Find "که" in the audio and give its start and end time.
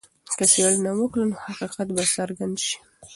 0.37-0.43